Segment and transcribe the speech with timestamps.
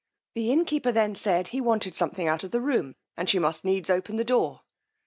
[0.33, 3.87] The innkeeper then said he wanted something out of the room, and she must needs
[3.91, 4.61] open the door.